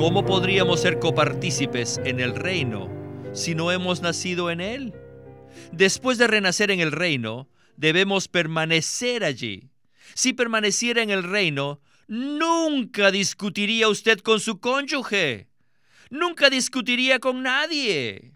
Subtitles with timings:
[0.00, 2.88] ¿Cómo podríamos ser copartícipes en el reino
[3.34, 4.94] si no hemos nacido en él?
[5.72, 9.68] Después de renacer en el reino, debemos permanecer allí.
[10.14, 15.50] Si permaneciera en el reino, nunca discutiría usted con su cónyuge.
[16.08, 18.32] Nunca discutiría con nadie.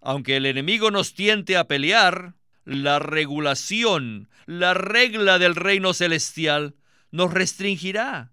[0.00, 6.74] Aunque el enemigo nos tiente a pelear, la regulación, la regla del reino celestial
[7.10, 8.32] nos restringirá.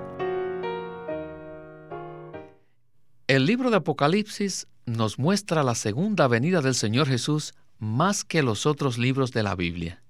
[3.31, 8.65] El libro de Apocalipsis nos muestra la segunda venida del Señor Jesús más que los
[8.65, 10.03] otros libros de la Biblia.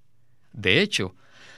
[0.52, 1.14] De hecho,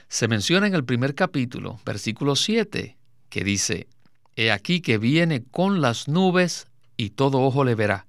[0.07, 2.95] se menciona en el primer capítulo, versículo 7,
[3.29, 3.87] que dice,
[4.35, 8.05] He aquí que viene con las nubes y todo ojo le verá,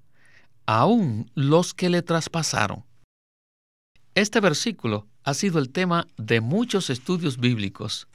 [0.67, 2.85] aun los que le traspasaron.
[4.13, 8.07] Este versículo ha sido el tema de muchos estudios bíblicos.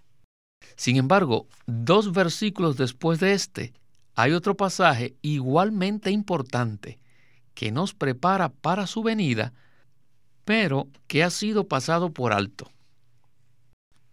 [0.77, 3.73] Sin embargo, dos versículos después de este,
[4.15, 6.99] hay otro pasaje igualmente importante
[7.55, 9.53] que nos prepara para su venida,
[10.45, 12.71] pero que ha sido pasado por alto.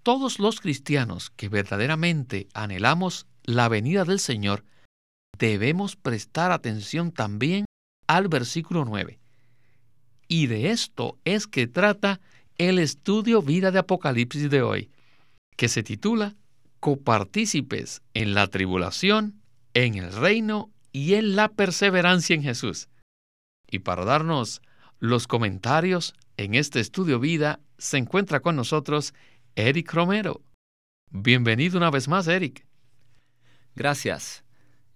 [0.04, 4.64] Todos los cristianos que verdaderamente anhelamos la venida del Señor,
[5.38, 7.66] debemos prestar atención también
[8.08, 9.20] al versículo 9.
[10.28, 12.20] Y de esto es que trata
[12.58, 14.92] el estudio vida de Apocalipsis de hoy,
[15.56, 16.36] que se titula
[16.80, 19.42] Copartícipes en la tribulación,
[19.74, 22.90] en el reino y en la perseverancia en Jesús.
[23.70, 24.62] Y para darnos
[25.00, 29.14] los comentarios en este estudio vida, se encuentra con nosotros
[29.56, 30.42] Eric Romero.
[31.12, 32.66] Bienvenido una vez más, Eric.
[33.76, 34.44] Gracias.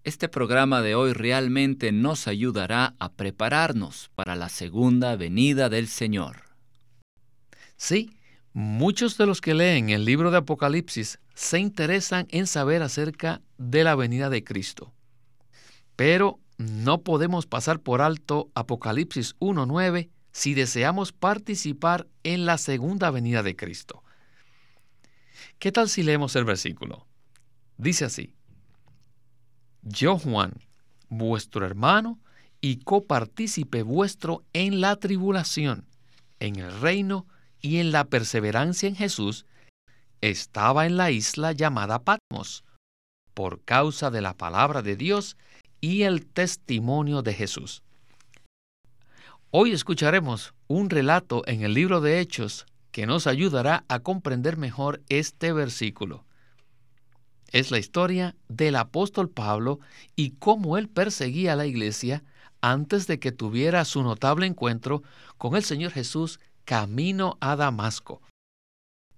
[0.03, 6.41] Este programa de hoy realmente nos ayudará a prepararnos para la segunda venida del Señor.
[7.77, 8.17] Sí,
[8.51, 13.83] muchos de los que leen el libro de Apocalipsis se interesan en saber acerca de
[13.83, 14.93] la venida de Cristo.
[15.95, 23.43] Pero no podemos pasar por alto Apocalipsis 1.9 si deseamos participar en la segunda venida
[23.43, 24.03] de Cristo.
[25.59, 27.07] ¿Qué tal si leemos el versículo?
[27.77, 28.33] Dice así,
[29.81, 30.53] Yo Juan,
[31.09, 32.19] vuestro hermano
[32.61, 35.85] y copartícipe vuestro en la tribulación,
[36.39, 37.27] en el reino
[37.61, 39.45] y en la perseverancia en Jesús,
[40.29, 42.63] estaba en la isla llamada Patmos,
[43.33, 45.35] por causa de la palabra de Dios
[45.81, 47.83] y el testimonio de Jesús.
[49.51, 55.01] Hoy escucharemos un relato en el libro de Hechos que nos ayudará a comprender mejor
[55.09, 56.23] este versículo.
[57.51, 59.81] Es la historia del apóstol Pablo
[60.15, 62.23] y cómo él perseguía a la iglesia
[62.61, 65.03] antes de que tuviera su notable encuentro
[65.37, 68.21] con el Señor Jesús camino a Damasco.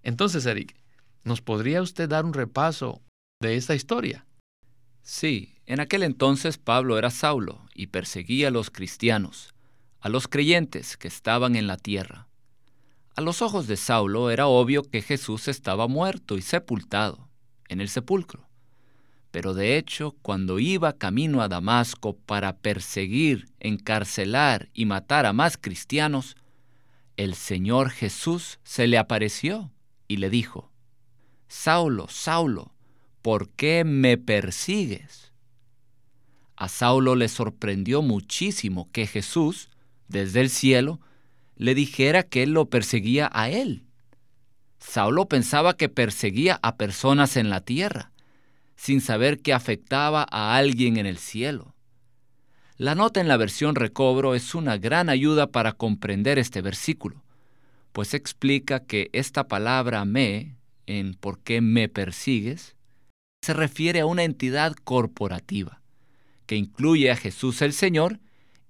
[0.01, 0.75] Entonces, Eric,
[1.25, 3.01] ¿nos podría usted dar un repaso
[3.41, 4.25] de esta historia?
[5.01, 9.53] Sí, en aquel entonces Pablo era Saulo y perseguía a los cristianos,
[9.99, 12.27] a los creyentes que estaban en la tierra.
[13.15, 17.27] A los ojos de Saulo era obvio que Jesús estaba muerto y sepultado
[17.69, 18.47] en el sepulcro.
[19.31, 25.57] Pero de hecho, cuando iba camino a Damasco para perseguir, encarcelar y matar a más
[25.57, 26.35] cristianos,
[27.17, 29.71] el Señor Jesús se le apareció
[30.07, 30.71] y le dijo,
[31.47, 32.73] Saulo, Saulo,
[33.21, 35.31] ¿por qué me persigues?
[36.55, 39.69] A Saulo le sorprendió muchísimo que Jesús,
[40.07, 40.99] desde el cielo,
[41.55, 43.83] le dijera que él lo perseguía a él.
[44.79, 48.11] Saulo pensaba que perseguía a personas en la tierra,
[48.75, 51.75] sin saber que afectaba a alguien en el cielo.
[52.77, 57.23] La nota en la versión recobro es una gran ayuda para comprender este versículo,
[57.93, 62.75] pues explica que esta palabra me, en por qué me persigues,
[63.41, 65.81] se refiere a una entidad corporativa,
[66.45, 68.19] que incluye a Jesús el Señor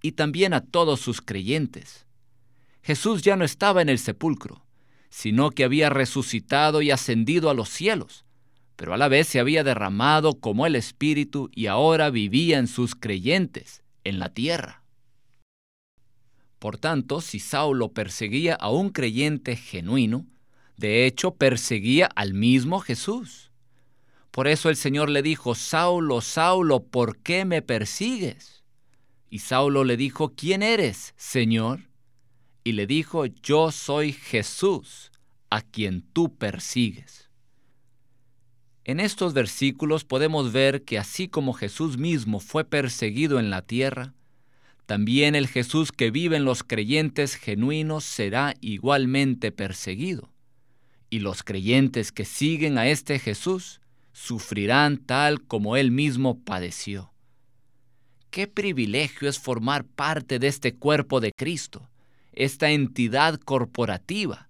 [0.01, 2.05] y también a todos sus creyentes.
[2.81, 4.65] Jesús ya no estaba en el sepulcro,
[5.09, 8.25] sino que había resucitado y ascendido a los cielos,
[8.75, 12.95] pero a la vez se había derramado como el Espíritu y ahora vivía en sus
[12.95, 14.83] creyentes, en la tierra.
[16.59, 20.25] Por tanto, si Saulo perseguía a un creyente genuino,
[20.77, 23.51] de hecho perseguía al mismo Jesús.
[24.31, 28.63] Por eso el Señor le dijo, Saulo, Saulo, ¿por qué me persigues?
[29.29, 31.89] Y Saulo le dijo, ¿quién eres, Señor?
[32.63, 35.11] Y le dijo, yo soy Jesús,
[35.49, 37.29] a quien tú persigues.
[38.83, 44.13] En estos versículos podemos ver que así como Jesús mismo fue perseguido en la tierra,
[44.85, 50.29] también el Jesús que vive en los creyentes genuinos será igualmente perseguido.
[51.15, 53.79] Y los creyentes que siguen a este Jesús
[54.11, 57.13] sufrirán tal como Él mismo padeció.
[58.31, 61.87] Qué privilegio es formar parte de este cuerpo de Cristo,
[62.33, 64.49] esta entidad corporativa,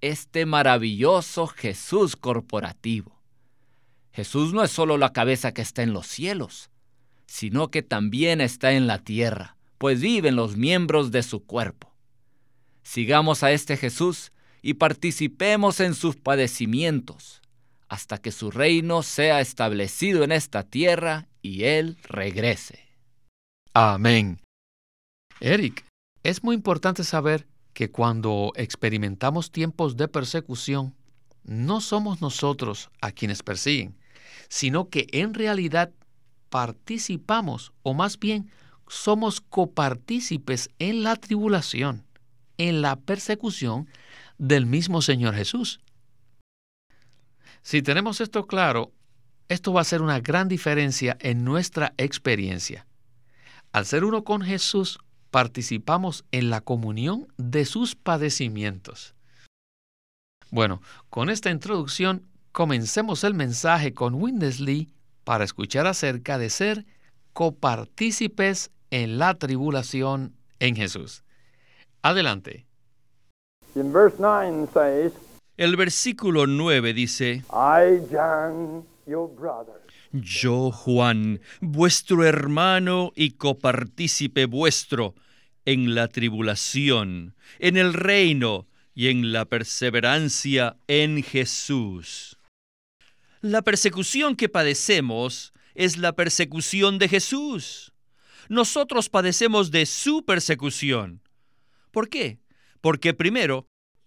[0.00, 3.20] este maravilloso Jesús corporativo.
[4.10, 6.70] Jesús no es solo la cabeza que está en los cielos,
[7.26, 11.92] sino que también está en la tierra pues viven los miembros de su cuerpo.
[12.82, 14.32] Sigamos a este Jesús
[14.62, 17.42] y participemos en sus padecimientos,
[17.88, 22.80] hasta que su reino sea establecido en esta tierra y Él regrese.
[23.74, 24.40] Amén.
[25.40, 25.84] Eric,
[26.22, 30.94] es muy importante saber que cuando experimentamos tiempos de persecución,
[31.44, 33.96] no somos nosotros a quienes persiguen,
[34.48, 35.92] sino que en realidad
[36.50, 38.50] participamos, o más bien
[38.88, 42.04] somos copartícipes en la tribulación,
[42.56, 43.88] en la persecución
[44.38, 45.80] del mismo Señor Jesús.
[47.62, 48.92] Si tenemos esto claro,
[49.48, 52.86] esto va a ser una gran diferencia en nuestra experiencia.
[53.72, 54.98] Al ser uno con Jesús,
[55.30, 59.14] participamos en la comunión de sus padecimientos.
[60.50, 60.80] Bueno,
[61.10, 64.88] con esta introducción, comencemos el mensaje con Windesley
[65.24, 66.86] para escuchar acerca de ser
[67.34, 71.22] copartícipes en la tribulación en Jesús.
[72.02, 72.67] Adelante.
[75.56, 77.44] El versículo 9 dice,
[80.12, 85.14] Yo, Juan, vuestro hermano y copartícipe vuestro,
[85.64, 92.38] en la tribulación, en el reino y en la perseverancia en Jesús.
[93.40, 97.92] La persecución que padecemos es la persecución de Jesús
[98.48, 101.20] nosotros padecemos de su persecución.
[101.90, 102.38] ¿Por qué?
[102.80, 103.66] Porque primero,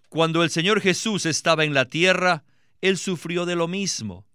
[0.09, 2.43] cuando el Señor Jesús estaba en la tierra,
[2.81, 4.25] Él sufrió de lo mismo.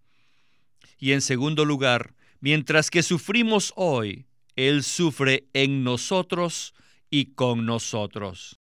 [0.98, 6.74] Y en segundo lugar, mientras que sufrimos hoy, Él sufre en nosotros
[7.10, 8.58] y con nosotros.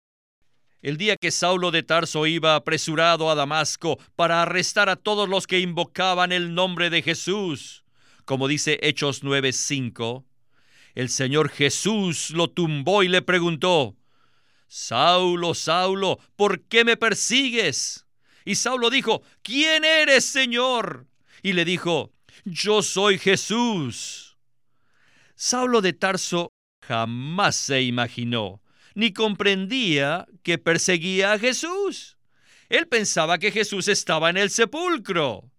[0.81, 5.45] El día que Saulo de Tarso iba apresurado a Damasco para arrestar a todos los
[5.45, 7.83] que invocaban el nombre de Jesús,
[8.23, 10.23] como dice Hechos 9:5,
[10.95, 13.95] el Señor Jesús lo tumbó y le preguntó,
[14.69, 18.05] Saulo, Saulo, ¿por qué me persigues?
[18.45, 21.07] Y Saulo dijo, ¿quién eres, Señor?
[21.43, 22.13] Y le dijo,
[22.45, 24.37] yo soy Jesús.
[25.35, 28.61] Saulo de Tarso jamás se imaginó
[28.95, 32.17] ni comprendía que perseguía a Jesús.
[32.67, 35.51] Él pensaba que Jesús estaba en el sepulcro.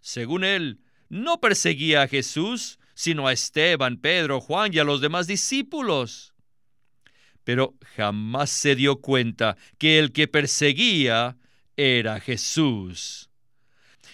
[0.00, 5.26] Según él, no perseguía a Jesús, sino a Esteban, Pedro, Juan y a los demás
[5.26, 6.34] discípulos.
[7.48, 11.38] Pero jamás se dio cuenta que el que perseguía
[11.78, 13.30] era Jesús.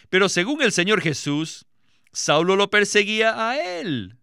[0.09, 1.67] Pero según el Señor Jesús,
[2.13, 4.19] Saulo lo perseguía a él,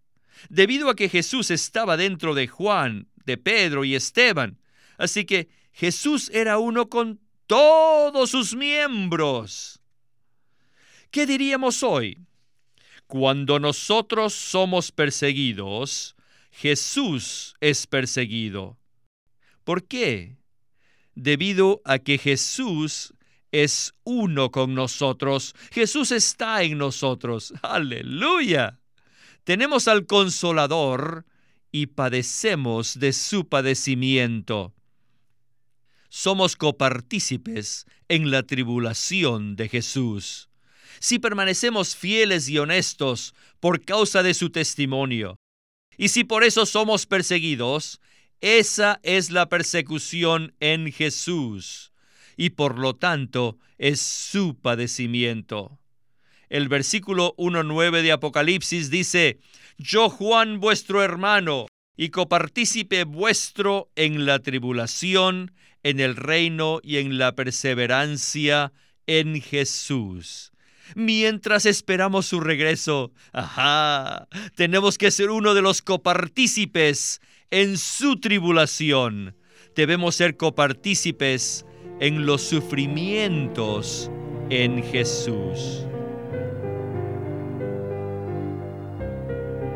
[0.47, 4.61] debido a que Jesús estaba dentro de Juan, de Pedro y Esteban.
[4.97, 9.81] Así que Jesús era uno con todos sus miembros.
[11.09, 12.17] ¿Qué diríamos hoy?
[13.07, 16.15] Cuando nosotros somos perseguidos,
[16.49, 18.77] Jesús es perseguido.
[19.71, 20.35] ¿Por qué?
[21.15, 23.13] Debido a que Jesús
[23.53, 25.55] es uno con nosotros.
[25.71, 27.53] Jesús está en nosotros.
[27.61, 28.81] Aleluya.
[29.45, 31.25] Tenemos al consolador
[31.71, 34.73] y padecemos de su padecimiento.
[36.09, 40.49] Somos copartícipes en la tribulación de Jesús
[40.99, 45.39] si permanecemos fieles y honestos por causa de su testimonio.
[45.97, 48.01] Y si por eso somos perseguidos,
[48.41, 51.91] esa es la persecución en Jesús,
[52.35, 55.79] y por lo tanto es su padecimiento.
[56.49, 59.39] El versículo 1.9 de Apocalipsis dice,
[59.77, 67.17] Yo Juan vuestro hermano, y copartícipe vuestro en la tribulación, en el reino y en
[67.17, 68.73] la perseverancia
[69.07, 70.51] en Jesús
[70.95, 73.11] mientras esperamos su regreso.
[73.31, 77.21] Ajá, tenemos que ser uno de los copartícipes
[77.51, 79.35] en su tribulación.
[79.75, 81.65] Debemos ser copartícipes
[81.99, 84.09] en los sufrimientos
[84.49, 85.85] en Jesús.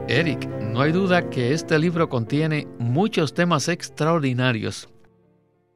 [0.07, 4.87] Eric, no hay duda que este libro contiene muchos temas extraordinarios,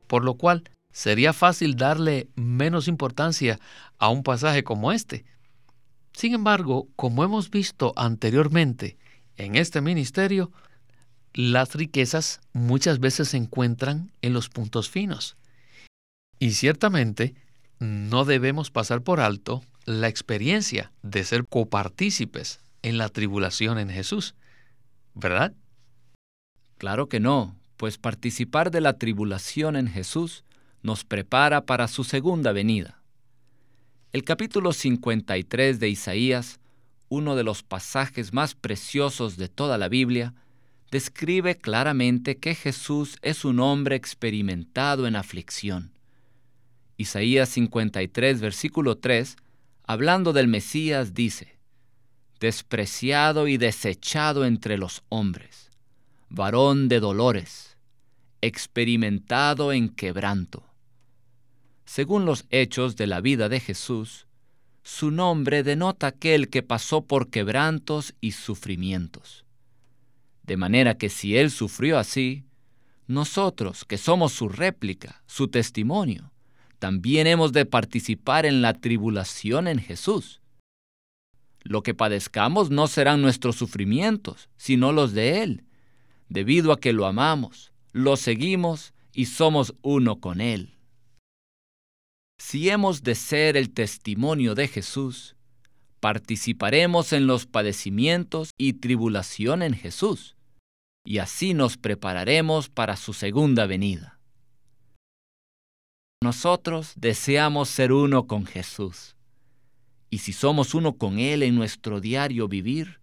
[0.08, 3.60] por lo cual sería fácil darle menos importancia
[3.98, 5.26] a un pasaje como este.
[6.14, 8.98] Sin embargo, como hemos visto anteriormente
[9.36, 10.52] en este ministerio,
[11.34, 15.36] las riquezas muchas veces se encuentran en los puntos finos.
[16.40, 17.36] Y ciertamente
[17.80, 24.36] no debemos pasar por alto la experiencia de ser copartícipes en la tribulación en Jesús,
[25.14, 25.54] ¿verdad?
[26.78, 30.44] Claro que no, pues participar de la tribulación en Jesús
[30.82, 33.02] nos prepara para su segunda venida.
[34.12, 36.60] El capítulo 53 de Isaías,
[37.10, 40.34] uno de los pasajes más preciosos de toda la Biblia,
[40.92, 45.92] describe claramente que Jesús es un hombre experimentado en aflicción.
[46.98, 49.38] Isaías 53, versículo 3,
[49.84, 51.58] hablando del Mesías, dice,
[52.40, 55.70] despreciado y desechado entre los hombres,
[56.30, 57.78] varón de dolores,
[58.42, 60.64] experimentado en quebranto.
[61.86, 64.28] Según los hechos de la vida de Jesús,
[64.84, 69.46] su nombre denota aquel que pasó por quebrantos y sufrimientos.
[70.50, 72.44] De manera que si Él sufrió así,
[73.06, 76.32] nosotros, que somos su réplica, su testimonio,
[76.80, 80.42] también hemos de participar en la tribulación en Jesús.
[81.62, 85.66] Lo que padezcamos no serán nuestros sufrimientos, sino los de Él,
[86.30, 90.80] debido a que lo amamos, lo seguimos y somos uno con Él.
[92.40, 95.36] Si hemos de ser el testimonio de Jesús,
[96.00, 100.38] participaremos en los padecimientos y tribulación en Jesús,
[101.04, 104.20] y así nos prepararemos para su segunda venida.
[106.22, 109.16] Nosotros deseamos ser uno con Jesús.
[110.10, 113.00] Y si somos uno con Él en nuestro diario vivir,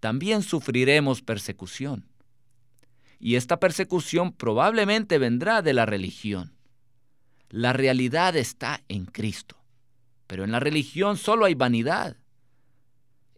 [0.00, 2.08] también sufriremos persecución.
[3.18, 6.56] Y esta persecución probablemente vendrá de la religión.
[7.48, 9.56] La realidad está en Cristo,
[10.26, 12.16] pero en la religión solo hay vanidad.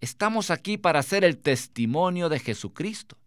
[0.01, 3.18] Estamos aquí para ser el testimonio de Jesucristo,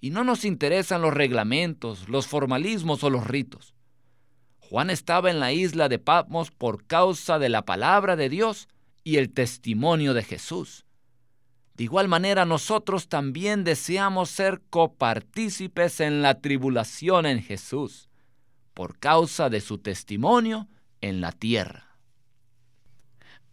[0.00, 3.74] y no nos interesan los reglamentos, los formalismos o los ritos.
[4.58, 8.68] Juan estaba en la isla de Patmos por causa de la palabra de Dios
[9.04, 10.86] y el testimonio de Jesús.
[11.74, 18.08] De igual manera nosotros también deseamos ser copartícipes en la tribulación en Jesús,
[18.74, 20.68] por causa de su testimonio
[21.00, 21.96] en la tierra.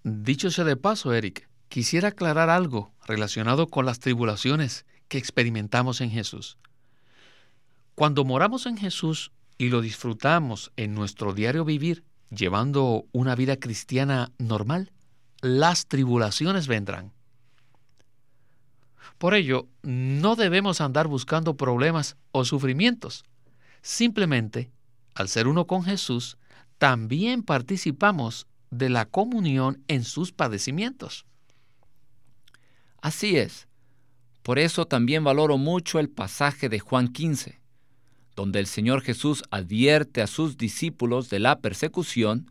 [0.04, 6.12] Dicho sea de paso, Eric, quisiera aclarar algo relacionado con las tribulaciones que experimentamos en
[6.12, 6.58] Jesús.
[7.96, 14.32] Cuando moramos en Jesús, y lo disfrutamos en nuestro diario vivir, llevando una vida cristiana
[14.38, 14.92] normal,
[15.42, 17.14] las tribulaciones vendrán.
[19.18, 23.24] Por ello, no debemos andar buscando problemas o sufrimientos.
[23.82, 24.72] Simplemente,
[25.16, 26.38] al ser uno con Jesús,
[26.78, 31.26] también participamos de la comunión en sus padecimientos.
[33.02, 33.68] Así es.
[34.48, 37.60] Por eso también valoro mucho el pasaje de Juan 15,
[38.34, 42.50] donde el Señor Jesús advierte a sus discípulos de la persecución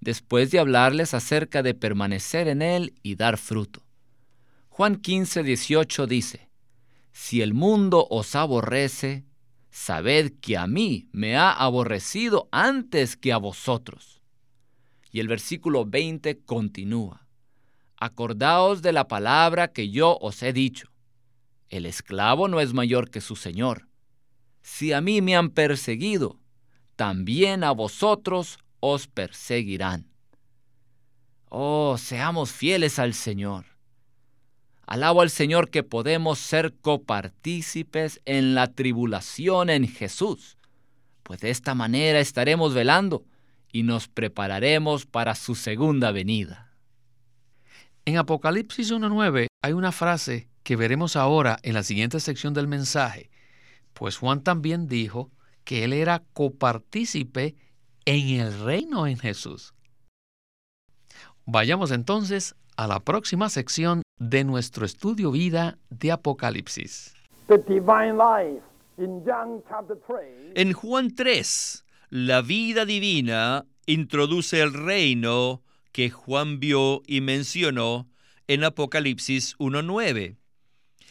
[0.00, 3.82] después de hablarles acerca de permanecer en Él y dar fruto.
[4.70, 6.48] Juan 15, 18 dice,
[7.12, 9.26] Si el mundo os aborrece,
[9.68, 14.22] sabed que a mí me ha aborrecido antes que a vosotros.
[15.12, 17.26] Y el versículo 20 continúa,
[17.98, 20.93] Acordaos de la palabra que yo os he dicho.
[21.74, 23.88] El esclavo no es mayor que su Señor
[24.64, 26.40] si a mí me han perseguido,
[26.96, 30.08] también a vosotros os perseguirán.
[31.50, 33.66] Oh, seamos fieles al Señor.
[34.86, 40.56] Alabo al Señor que podemos ser copartícipes en la tribulación en Jesús,
[41.22, 43.26] pues de esta manera estaremos velando
[43.70, 46.72] y nos prepararemos para su segunda venida.
[48.06, 53.30] En Apocalipsis 1.9 hay una frase que veremos ahora en la siguiente sección del mensaje,
[53.92, 55.30] pues Juan también dijo
[55.62, 57.54] que él era copartícipe
[58.06, 59.74] en el reino en Jesús.
[61.46, 67.14] Vayamos entonces a la próxima sección de nuestro estudio vida de Apocalipsis.
[70.54, 78.08] En Juan 3, la vida divina introduce el reino que Juan vio y mencionó
[78.48, 80.36] en Apocalipsis 1.9.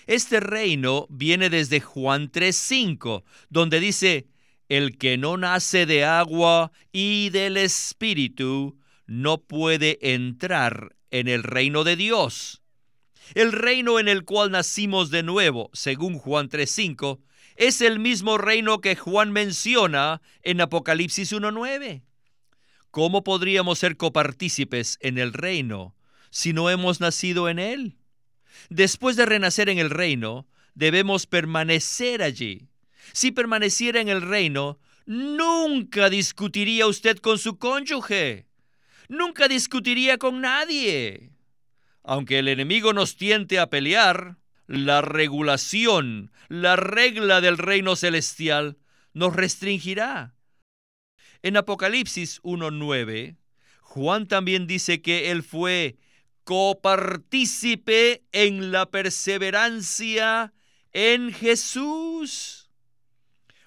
[0.06, 4.28] Este reino viene desde Juan 3.5, donde dice,
[4.70, 11.84] el que no nace de agua y del Espíritu no puede entrar en el reino
[11.84, 12.62] de Dios.
[13.36, 17.20] El reino en el cual nacimos de nuevo, según Juan 3.5,
[17.56, 22.04] es el mismo reino que Juan menciona en Apocalipsis 1.9.
[22.92, 25.96] ¿Cómo podríamos ser copartícipes en el reino
[26.30, 27.98] si no hemos nacido en él?
[28.70, 32.68] Después de renacer en el reino, debemos permanecer allí.
[33.12, 38.48] Si permaneciera en el reino, nunca discutiría usted con su cónyuge.
[39.10, 41.32] Nunca discutiría con nadie.
[42.04, 48.78] Aunque el enemigo nos tiente a pelear, la regulación, la regla del reino celestial
[49.14, 50.36] nos restringirá.
[51.42, 53.38] En Apocalipsis 1.9,
[53.82, 55.98] Juan también dice que él fue
[56.44, 60.54] copartícipe en la perseverancia
[60.92, 62.70] en Jesús.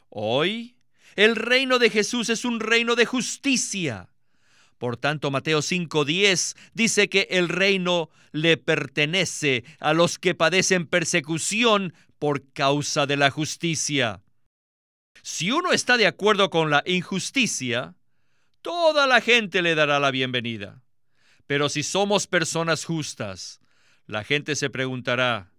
[0.09, 0.76] Hoy,
[1.16, 4.09] el reino de Jesús es un reino de justicia.
[4.78, 11.95] Por tanto, Mateo 5:10 dice que el reino le pertenece a los que padecen persecución
[12.18, 14.23] por causa de la justicia.
[15.23, 17.95] Si uno está de acuerdo con la injusticia,
[18.62, 20.83] toda la gente le dará la bienvenida.
[21.46, 23.60] Pero si somos personas justas,
[24.06, 25.52] la gente se preguntará,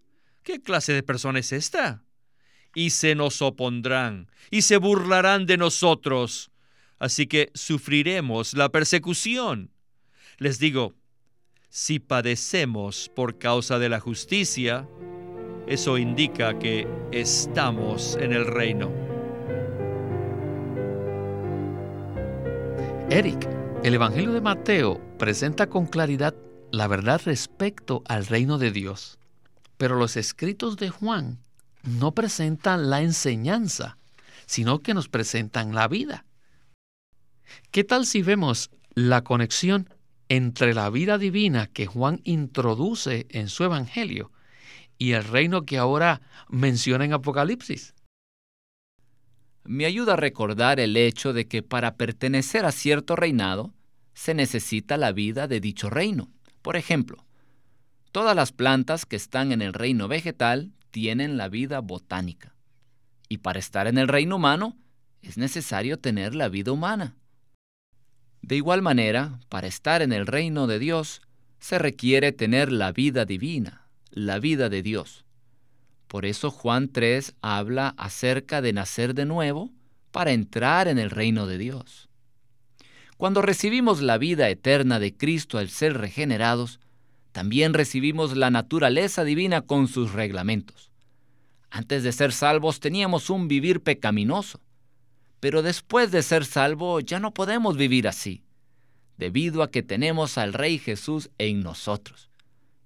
[0.44, 2.04] ¿qué clase de persona es esta?
[2.76, 6.52] Y se nos opondrán y se burlarán de nosotros.
[7.00, 9.72] Así que sufriremos la persecución.
[10.38, 10.94] Les digo,
[11.70, 14.88] si padecemos por causa de la justicia,
[15.68, 18.92] eso indica que estamos en el reino.
[23.10, 26.36] Eric, el Evangelio de Mateo presenta con claridad
[26.72, 29.20] la verdad respecto al reino de Dios,
[29.78, 31.40] pero los escritos de Juan
[31.84, 33.98] no presentan la enseñanza,
[34.46, 36.26] sino que nos presentan la vida.
[37.72, 39.90] ¿Qué tal si vemos la conexión
[40.28, 44.32] entre la vida divina que Juan introduce en su Evangelio
[44.98, 47.94] y el reino que ahora menciona en Apocalipsis?
[49.68, 53.74] Me ayuda a recordar el hecho de que para pertenecer a cierto reinado
[54.14, 56.30] se necesita la vida de dicho reino.
[56.62, 57.26] Por ejemplo,
[58.12, 62.56] todas las plantas que están en el reino vegetal tienen la vida botánica.
[63.30, 64.78] Y para estar en el reino humano
[65.22, 67.16] es necesario tener la vida humana.
[68.42, 71.22] De igual manera, para estar en el reino de Dios,
[71.60, 75.27] se requiere tener la vida divina, la vida de Dios.
[76.08, 79.72] Por eso Juan 3 habla acerca de nacer de nuevo
[80.12, 82.08] para entrar en el reino de Dios.
[83.18, 86.80] Cuando recibimos la vida eterna de Cristo al ser regenerados,
[87.32, 90.92] también recibimos la naturaleza divina con sus reglamentos.
[91.70, 94.62] Antes de ser salvos teníamos un vivir pecaminoso,
[95.40, 98.44] pero después de ser salvo ya no podemos vivir así,
[99.18, 102.30] debido a que tenemos al Rey Jesús en nosotros.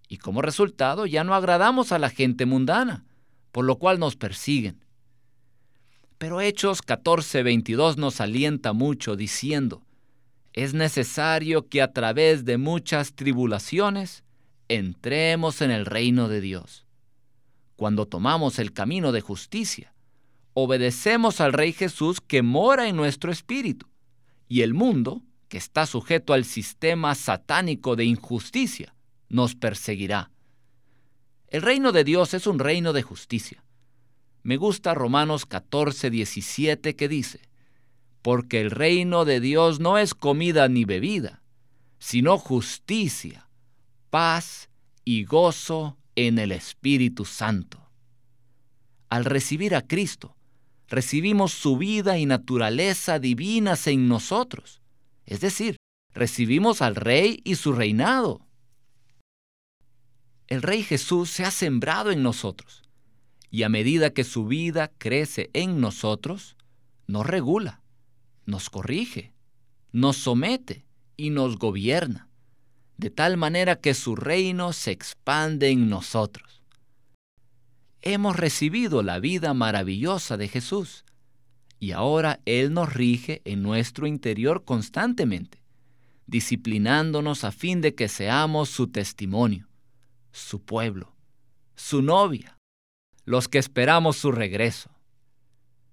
[0.08, 3.06] Y como resultado ya no agradamos a la gente mundana,
[3.52, 4.84] por lo cual nos persiguen.
[6.18, 9.84] Pero Hechos 14:22 nos alienta mucho diciendo,
[10.54, 14.24] es necesario que a través de muchas tribulaciones
[14.68, 16.86] entremos en el reino de Dios.
[17.76, 19.94] Cuando tomamos el camino de justicia,
[20.54, 23.88] obedecemos al Rey Jesús que mora en nuestro espíritu,
[24.48, 28.94] y el mundo, que está sujeto al sistema satánico de injusticia,
[29.30, 30.31] nos perseguirá.
[31.52, 33.62] El reino de Dios es un reino de justicia.
[34.42, 37.42] Me gusta Romanos 14, 17 que dice,
[38.22, 41.44] porque el reino de Dios no es comida ni bebida,
[42.00, 43.50] sino justicia,
[44.10, 44.70] paz
[45.04, 47.92] y gozo en el Espíritu Santo.
[49.10, 50.38] Al recibir a Cristo,
[50.88, 54.82] recibimos su vida y naturaleza divinas en nosotros,
[55.26, 55.76] es decir,
[56.14, 58.48] recibimos al Rey y su reinado
[60.52, 62.84] el Rey Jesús se ha sembrado en nosotros
[63.50, 66.58] y a medida que su vida crece en nosotros,
[67.08, 67.82] nos regula,
[68.46, 69.32] nos corrige,
[69.94, 70.86] nos somete
[71.16, 72.28] y nos gobierna,
[72.98, 76.62] de tal manera que su reino se expande en nosotros.
[78.02, 81.06] Hemos recibido la vida maravillosa de Jesús
[81.80, 85.64] y ahora Él nos rige en nuestro interior constantemente,
[86.28, 89.71] disciplinándonos a fin de que seamos su testimonio
[90.32, 91.16] su pueblo,
[91.76, 92.58] su novia,
[93.26, 94.90] los que esperamos su regreso.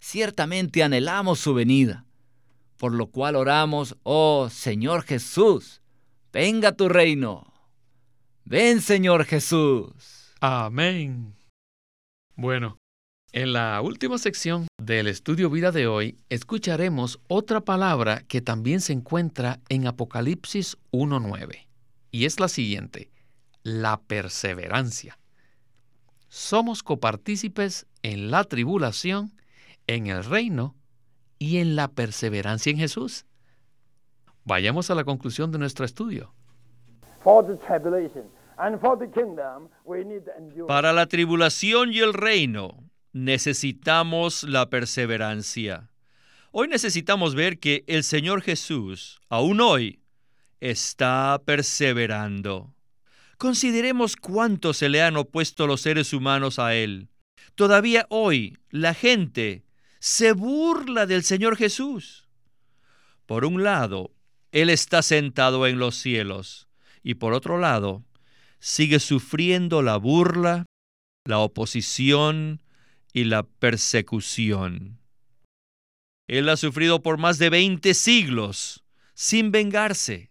[0.01, 2.05] Ciertamente anhelamos su venida,
[2.77, 5.83] por lo cual oramos, oh Señor Jesús,
[6.33, 7.53] venga tu reino.
[8.45, 10.33] Ven Señor Jesús.
[10.41, 11.35] Amén.
[12.35, 12.79] Bueno,
[13.33, 18.93] en la última sección del estudio vida de hoy escucharemos otra palabra que también se
[18.93, 21.67] encuentra en Apocalipsis 1.9,
[22.11, 23.11] y es la siguiente
[23.69, 25.19] la perseverancia.
[26.29, 29.33] Somos copartícipes en la tribulación,
[29.87, 30.75] en el reino
[31.39, 33.27] y en la perseverancia en Jesús.
[34.45, 36.33] Vayamos a la conclusión de nuestro estudio.
[40.67, 45.91] Para la tribulación y el reino necesitamos la perseverancia.
[46.51, 50.01] Hoy necesitamos ver que el Señor Jesús, aún hoy,
[50.61, 52.75] está perseverando.
[53.39, 57.09] Consideremos cuánto se le han opuesto los seres humanos a Él.
[57.55, 59.65] Todavía hoy la gente
[60.01, 62.29] se burla del Señor Jesús.
[63.27, 64.13] Por un lado,
[64.51, 66.69] Él está sentado en los cielos
[67.03, 68.05] y por otro lado,
[68.59, 70.67] sigue sufriendo la burla,
[71.25, 72.61] la oposición
[73.13, 74.99] y la persecución.
[76.27, 80.31] Él ha sufrido por más de 20 siglos sin vengarse.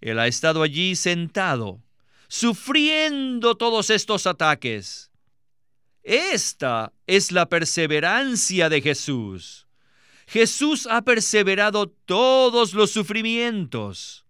[0.00, 1.82] Él ha estado allí sentado,
[2.28, 5.10] sufriendo todos estos ataques.
[6.02, 9.66] Esta es la perseverancia de Jesús.
[10.26, 14.24] Jesús ha perseverado todos los sufrimientos.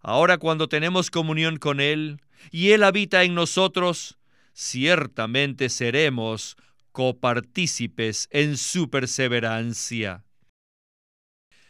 [0.00, 2.20] Ahora cuando tenemos comunión con Él
[2.52, 4.18] y Él habita en nosotros,
[4.52, 6.56] ciertamente seremos
[6.92, 10.24] copartícipes en su perseverancia.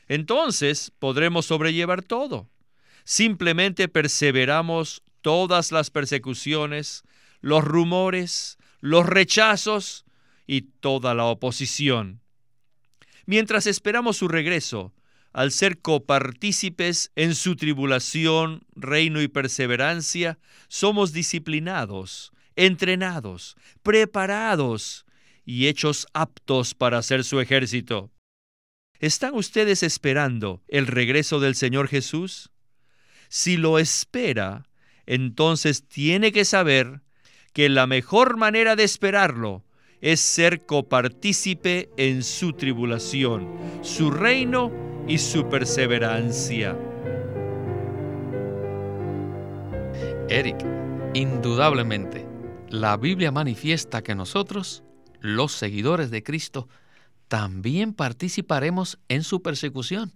[0.08, 2.48] Entonces podremos sobrellevar todo.
[3.04, 7.02] Simplemente perseveramos todas las persecuciones,
[7.40, 10.04] los rumores, los rechazos
[10.46, 12.20] y toda la oposición.
[13.24, 14.94] Mientras esperamos su regreso,
[15.32, 25.06] al ser copartícipes en su tribulación, reino y perseverancia, somos disciplinados, entrenados, preparados
[25.44, 28.12] y hechos aptos para hacer su ejército.
[29.00, 32.52] ¿Están ustedes esperando el regreso del Señor Jesús?
[33.28, 34.68] Si lo espera,
[35.06, 37.00] entonces tiene que saber
[37.52, 39.64] que la mejor manera de esperarlo
[40.00, 43.48] es ser copartícipe en su tribulación,
[43.82, 44.70] su reino
[45.08, 46.76] y su perseverancia.
[50.28, 50.56] Eric,
[51.14, 52.26] indudablemente,
[52.68, 54.82] la Biblia manifiesta que nosotros
[55.20, 56.68] los seguidores de Cristo,
[57.28, 60.12] también participaremos en su persecución.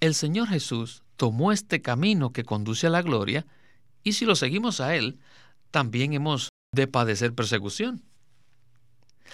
[0.00, 3.44] El Señor Jesús tomó este camino que conduce a la gloria
[4.02, 5.18] y si lo seguimos a Él,
[5.70, 8.02] también hemos de padecer persecución.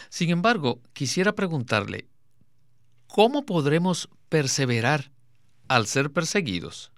[0.09, 2.09] Sin embargo, quisiera preguntarle,
[3.07, 5.13] ¿cómo podremos perseverar
[5.69, 6.91] al ser perseguidos?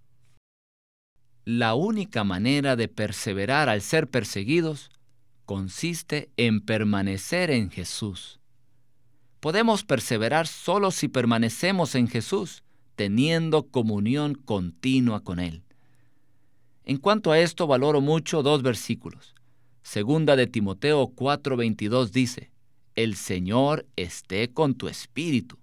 [1.44, 4.90] La única manera de perseverar al ser perseguidos
[5.46, 8.38] consiste en permanecer en Jesús.
[9.40, 12.62] Podemos perseverar solo si permanecemos en Jesús,
[12.96, 15.62] teniendo comunión continua con Él.
[16.84, 19.34] En cuanto a esto, valoro mucho dos versículos.
[19.82, 22.50] Segunda de Timoteo 4:22 dice,
[22.94, 25.58] El Señor esté con tu espíritu,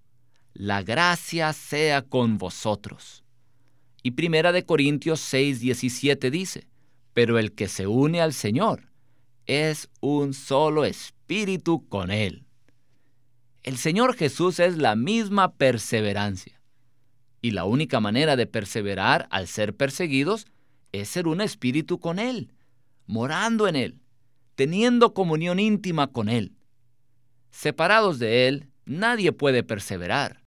[0.54, 3.24] la gracia sea con vosotros.
[4.04, 6.68] Y Primera de Corintios 6:17 dice,
[7.14, 8.90] Pero el que se une al Señor,
[9.46, 12.46] es un solo espíritu con Él.
[13.64, 16.60] El Señor Jesús es la misma perseverancia.
[17.44, 20.48] Y la única manera de perseverar al ser perseguidos
[20.94, 22.54] es ser un espíritu con Él,
[23.06, 24.00] morando en Él,
[24.56, 26.56] teniendo comunión íntima con Él.
[27.52, 30.42] Separados de Él, nadie puede perseverar.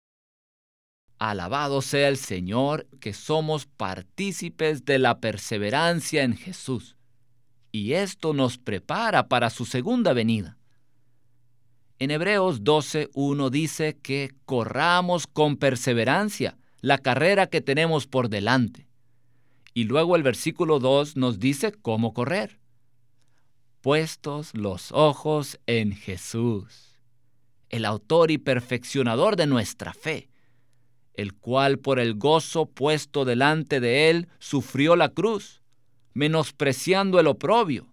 [1.21, 6.97] Alabado sea el Señor que somos partícipes de la perseverancia en Jesús
[7.77, 10.57] y esto nos prepara para su segunda venida.
[11.99, 16.57] En Hebreos 12.1 dice que corramos con perseverancia
[16.87, 18.87] la carrera que tenemos por delante.
[19.75, 22.61] Y luego el versículo 2 nos dice cómo correr.
[23.81, 26.97] Puestos los ojos en Jesús,
[27.71, 30.29] el autor y perfeccionador de nuestra fe,
[31.15, 35.63] el cual por el gozo puesto delante de él sufrió la cruz
[36.15, 37.89] menospreciando el oprobio,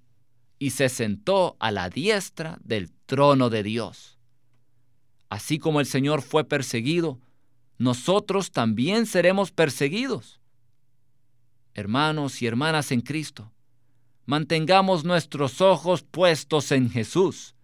[0.60, 4.20] y se sentó a la diestra del trono de Dios.
[5.30, 7.20] Así como el Señor fue perseguido,
[7.78, 10.40] nosotros también seremos perseguidos.
[11.74, 13.52] Hermanos y hermanas en Cristo,
[14.26, 17.56] mantengamos nuestros ojos puestos en Jesús,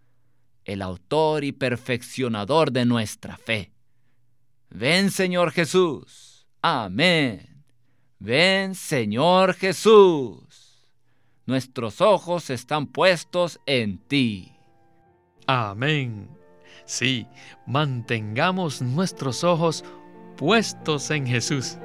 [0.66, 3.72] el autor y perfeccionador de nuestra fe.
[4.70, 6.48] Ven Señor Jesús.
[6.62, 7.64] Amén.
[8.20, 10.70] Ven Señor Jesús
[11.50, 14.54] nuestros ojos están puestos en ti.
[15.48, 16.30] Amén.
[16.86, 17.26] Sí,
[17.66, 19.99] mantengamos nuestros ojos puestos
[21.10, 21.78] en Jesús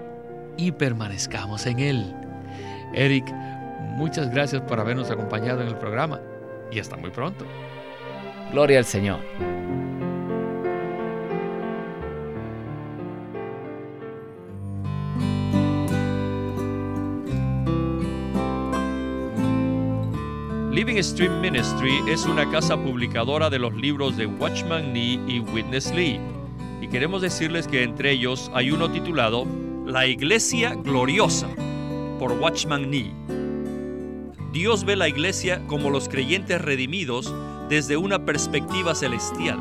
[0.56, 2.14] y permanezcamos en Él.
[2.94, 3.26] Eric,
[3.96, 6.20] muchas gracias por habernos acompañado en el programa
[6.70, 7.44] y hasta muy pronto.
[8.52, 9.18] Gloria al Señor.
[20.70, 25.92] Living Stream Ministry es una casa publicadora de los libros de Watchman Nee y Witness
[25.92, 26.20] Lee.
[26.80, 29.46] Y queremos decirles que entre ellos hay uno titulado
[29.86, 31.48] La Iglesia Gloriosa
[32.18, 33.12] por Watchman Nee.
[34.52, 37.34] Dios ve la iglesia como los creyentes redimidos
[37.68, 39.58] desde una perspectiva celestial.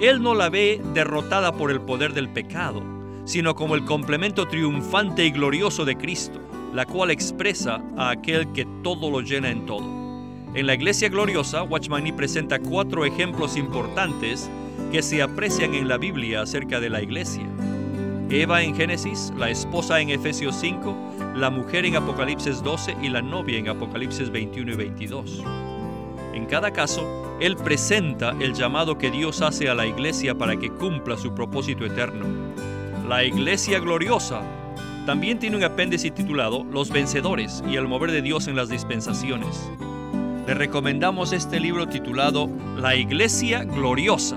[0.00, 2.82] Él no la ve derrotada por el poder del pecado,
[3.24, 6.40] sino como el complemento triunfante y glorioso de Cristo,
[6.72, 9.84] la cual expresa a aquel que todo lo llena en todo.
[10.54, 14.48] En la Iglesia Gloriosa, Watchman presenta cuatro ejemplos importantes
[14.92, 17.46] que se aprecian en la Biblia acerca de la Iglesia.
[18.30, 23.22] Eva en Génesis, la esposa en Efesios 5, la mujer en Apocalipsis 12 y la
[23.22, 25.44] novia en Apocalipsis 21 y 22.
[26.34, 30.70] En cada caso, él presenta el llamado que Dios hace a la iglesia para que
[30.70, 32.26] cumpla su propósito eterno.
[33.08, 34.42] La iglesia gloriosa
[35.06, 39.70] también tiene un apéndice titulado Los vencedores y el mover de Dios en las dispensaciones
[40.46, 44.36] le recomendamos este libro titulado La Iglesia Gloriosa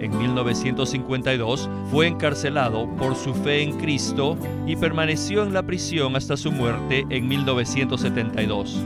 [0.00, 6.36] En 1952 fue encarcelado por su fe en Cristo y permaneció en la prisión hasta
[6.36, 8.80] su muerte en 1972.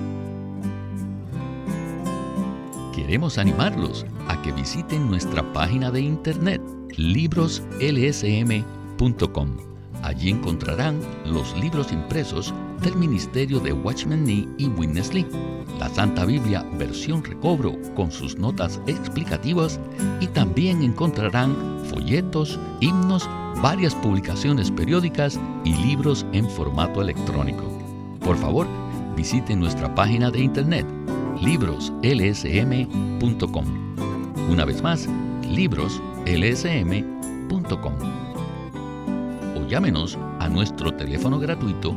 [2.94, 6.62] Queremos animarlos a que visiten nuestra página de internet
[6.96, 9.72] libroslsm.com
[10.03, 15.24] Allí encontrarán los libros impresos del ministerio de Watchman Nee y Witness Lee,
[15.78, 19.78] la Santa Biblia versión recobro con sus notas explicativas
[20.20, 21.54] y también encontrarán
[21.86, 23.30] folletos, himnos,
[23.62, 27.62] varias publicaciones periódicas y libros en formato electrónico.
[28.20, 28.66] Por favor,
[29.16, 30.86] visiten nuestra página de internet
[31.40, 33.64] libroslsm.com.
[34.50, 35.08] Una vez más,
[35.48, 38.12] libroslsm.com
[39.72, 41.96] llámenos a nuestro teléfono gratuito